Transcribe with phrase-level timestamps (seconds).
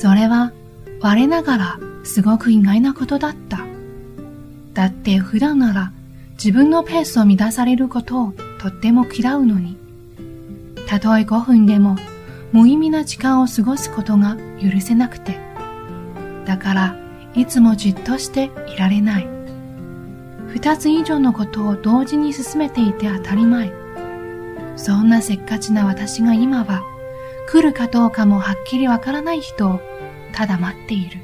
[0.00, 0.50] それは
[1.02, 3.66] 我ながらすごく意外なことだった。
[4.72, 5.92] だって普段なら
[6.42, 9.76] 自分のペースを乱されることをとっても嫌うのに、
[10.88, 11.96] たとえ5分でも
[12.50, 15.38] 無意味な時間を過ごすことが許せなくて、
[16.46, 16.96] だから
[17.34, 19.28] いつもじっとしていられない。
[20.46, 23.70] 二つ以上のことを同時に進めていて当たり前。
[24.76, 26.89] そんなせっかちな私が今は
[27.50, 29.80] 来るかどうかもはっきりわからない人を
[30.32, 31.18] ただ待っている。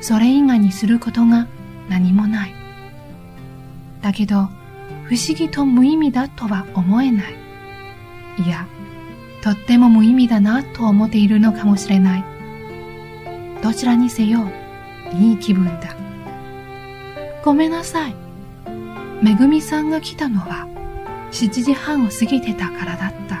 [0.00, 1.46] それ以外にすることが
[1.90, 2.54] 何もない。
[4.00, 4.48] だけど、
[5.04, 7.34] 不思議と無意味だとは思えない。
[8.38, 8.66] いや、
[9.42, 12.24] とっても無意味だなと思っているのかもしれない。
[13.62, 14.50] どちらにせよ、
[15.12, 15.94] いい気分だ。
[17.44, 18.14] ごめんなさい。
[19.22, 20.66] めぐみさんが来たのは
[21.30, 23.39] 7時半を過ぎてたからだった。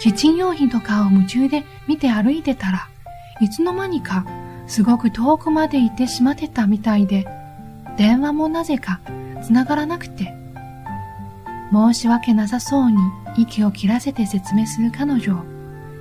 [0.00, 2.88] キッチン用品とかを夢中で見て歩いてたら
[3.40, 4.24] いつの間にか
[4.66, 7.26] すごく遠くまで行ってしまってたみたいで、
[7.96, 9.00] 電話もなぜか
[9.42, 10.32] 繋がらなくて、
[11.72, 12.96] 申し訳なさそうに
[13.36, 15.44] 息を切らせて説明する彼女を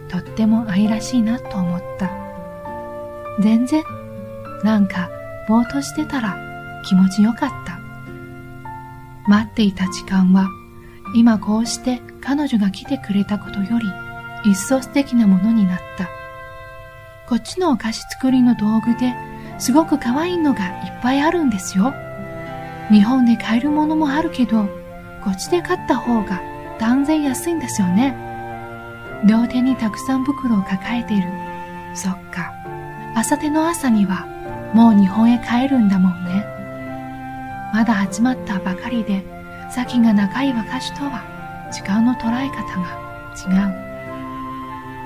[0.08, 2.12] とっても愛らしいなと思った。
[3.42, 3.84] 全然、
[4.64, 5.10] なんか
[5.48, 6.38] ぼーっとしてたら
[6.86, 7.80] 気持ちよかった。
[9.28, 10.48] 待っていた時間は
[11.16, 16.08] 今こうして彼女が来てくれたことより一層素敵なものになった。
[17.28, 19.14] こっちのお菓子作りの道具で
[19.60, 21.94] すごく可愛いのがいっぱいあるんですよ。
[22.90, 24.66] 日本で買えるものもあるけど、
[25.24, 26.42] こっちで買った方が
[26.80, 28.16] 断然安いんですよね。
[29.28, 31.24] 両手にたくさん袋を抱えてる。
[31.94, 32.54] そっか。
[33.16, 34.26] 朝手の朝には
[34.74, 36.46] もう日本へ帰るんだもんね。
[37.74, 39.24] まだ始まったばかりで、
[39.70, 43.90] 先が長い証とは時間の捉え方が違う。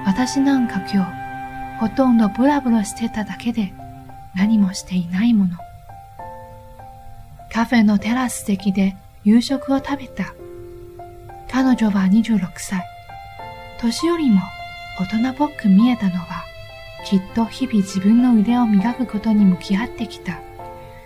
[0.06, 3.74] 私なんか今日、ほとんどブラブラしてただけで
[4.36, 5.58] 何もしていないもの。
[7.52, 10.34] カフェのテラス席で夕食を食べた。
[11.52, 12.84] 彼女は26歳。
[13.80, 14.42] 年よりも
[15.00, 16.44] 大人っぽく見えたのは、
[17.06, 20.40] きっと日々自分の腕を磨くことに向き合ってきた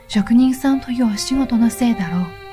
[0.08, 2.47] 職人さんというお仕事のせいだろう。